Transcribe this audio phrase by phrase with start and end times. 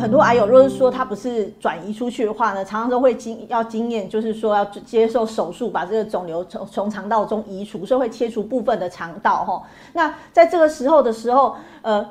[0.00, 9.62] 很多癌友，如果是说他不是转移出去的话呢，常常都会经要经验，就是说要接受手术，把这个肿瘤从从肠道中移除，所以会切除部分的肠道哈。
[9.92, 12.08] 那在这个时候的时候，呃。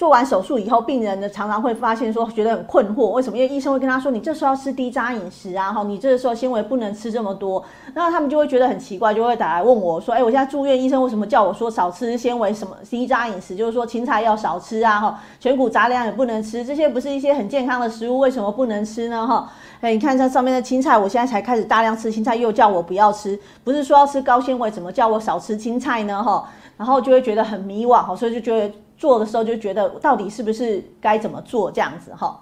[0.00, 3.36] 做完手术以后，病人呢常常会发现说觉得很困惑，为什么？
[3.36, 7.62] 因为医生会跟他说，你这时候要吃低渣饮食啊，哈，你这个时候纤维不能吃这么多，
[7.92, 12.50] 那他们就会觉得很奇怪，就会打来问我说，哎，我现在住院，医生为什么叫我说少吃纤维？
[12.50, 13.54] 什么低渣饮食？
[13.54, 19.26] 就是说青菜要少吃啊，哈，全谷杂粮也不能吃，这些不是一些很健康的食物，为什么不能吃呢？
[19.26, 26.24] 哈，哎，你看这上面的青菜，我现在才开始大量吃青菜，又叫我不要吃，不是说要吃高纤维，怎么叫我少吃青菜呢？
[26.24, 28.74] 哈，然后就会觉得很迷惘，哈，所以就觉得。
[29.00, 32.38] 做的时候就觉得到底是不是该怎么做这样子哈？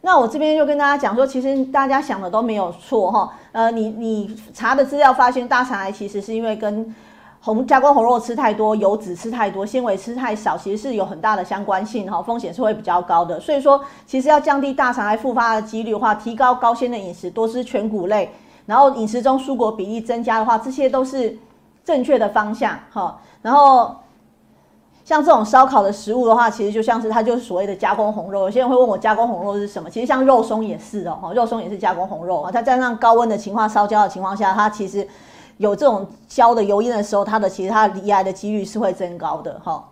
[0.00, 3.32] 那我这边就跟大家讲说，其实大家想的都没有错哈。
[3.52, 6.92] 呃，你你查的资料发现，大肠癌其实是因为跟
[7.40, 13.38] 红加工红肉吃太多、油脂吃太多、纤维吃太少，其实是有很大的相关性哈，风险是会比较高的。
[13.38, 18.32] 所以说，其实要降低大肠癌复发的几率的话，提高高纤的饮食，多吃全谷类，
[18.66, 21.38] 然后饮食中蔬果比例增加的话，这些都是
[21.84, 23.20] 正确的方向哈。
[23.42, 23.94] 然后。
[25.08, 28.40] 像这种烧烤的食物的话，其实就像是它就是所谓的加工红肉。
[28.40, 29.88] 有些人会问我加工红肉是什么？
[29.88, 32.50] 其实像肉松也是哦，肉松也是加工红肉啊。
[32.52, 35.08] 它在那高温的情况烧焦的情况下，它其实
[35.56, 39.82] 有这种焦的油烟的时候，它的其实它离癌的几率是会增高的哈。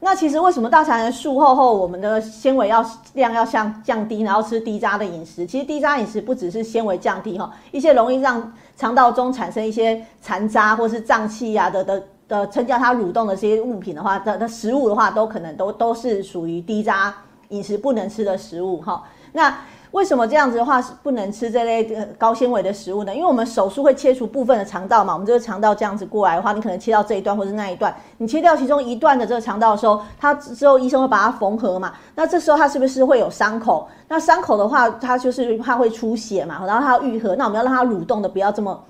[0.00, 5.44] 那其实为什么大肠癌术后后我们的纤维要量要降降低，然后吃低渣的饮食？
[5.44, 12.02] 其实低渣饮食不只是纤维降低哈，一些容易让肠道中产生一些残渣或是胀气呀的的。
[12.28, 17.14] 的增加它蠕动的这些物品的话，的的食物的话，都可能都都是属于低渣
[17.48, 19.02] 饮食不能吃的食物哈。
[19.32, 19.54] 那
[19.90, 21.84] 为什么这样子的话是不能吃这类
[22.18, 23.14] 高纤维的食物呢？
[23.14, 31.92] 因为我们手术会切除部分的肠道嘛，我们这个肠道这样子过来的话，你可能切到这一段或者那一段，你切掉其中一段的这个肠道的时候，它之后医生会把它缝合嘛。
[32.16, 33.86] 那这时候它是不是会有伤口？
[34.08, 38.82] 那伤口的话，它就是怕会出血嘛，然后它要愈合，那我们要让它蠕动的不要这么。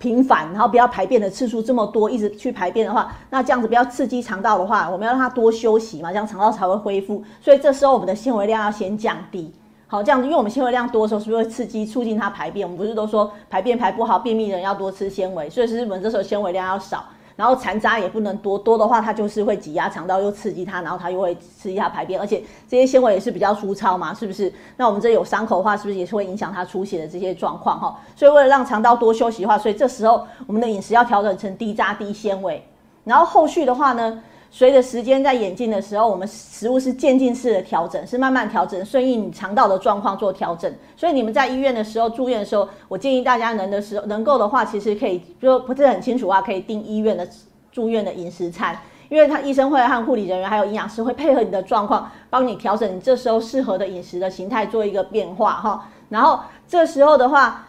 [0.00, 7.22] 频繁，然后不要排便的次数这么多，一直去排便的话，那这样子不要刺激肠道的话，我们要让它多休息嘛，这样肠道才会恢复。
[7.40, 9.52] 所以这时候我们的纤维量要先降低。
[9.86, 12.66] 好，这样子，因为我们纤维量多的时候，是不是会刺激促进它排便？
[12.66, 17.04] 我们不是都说排便排不好，便秘的人要多吃纤维，所以是我们这时候纤维量要少。
[17.40, 24.52] 然后残渣也不能多多的话，它就是会挤压肠道，又刺激它，然后它又会刺激它排便，而且这些纤维也是比较粗糙嘛，是不是？
[24.76, 27.98] 那我们这有伤口的话，是不是也是会影响它出血的这些状况哈？
[28.14, 32.62] 所以为了让肠道多休息的话，所以这时候我们的饮食要调整成低渣低纤维，
[33.04, 34.22] 然后后续的话呢？
[34.52, 40.72] 随着时间在演进的时候，我们食物是渐进式的调整，是慢慢调整，顺应你肠道的状况做调整。
[40.96, 47.26] 所以你们在医院的时候住院的时候，我建议大家能的时候能够的话，其实可以就不是很清楚的话，可以订医院的
[47.70, 48.76] 住院的饮食餐，
[49.08, 55.88] 因为他医生会和护理人员还有营养师会配合你的状况，帮你调整你这时候适合的饮食的形态做一个变化哈。
[56.08, 57.66] 然后这时候的话。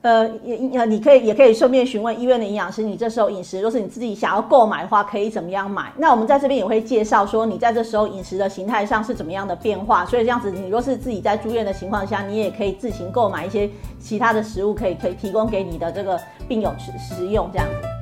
[0.00, 5.92] 呃，也呃，你可以也可以顺便询问医院的营养师，你这时候饮食，若是你自己想要购买的话，可以怎么样买？
[5.96, 10.06] 那我们在这边也会介绍说，你在这时候饮食的形态上是怎么样的变化。
[10.06, 16.16] 所以这样子，你若是自己在住院的情况下，你也可以自行购买一些其他的食物，可以可以提供给你的这个
[16.46, 17.97] 病友食食用这样子。